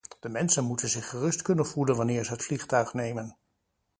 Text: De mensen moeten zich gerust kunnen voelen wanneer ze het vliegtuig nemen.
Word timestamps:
De 0.19 0.29
mensen 0.29 0.63
moeten 0.65 0.89
zich 0.89 1.09
gerust 1.09 1.41
kunnen 1.41 1.65
voelen 1.67 1.95
wanneer 1.95 2.23
ze 2.25 2.31
het 2.31 2.43
vliegtuig 2.43 2.93
nemen. 2.93 3.37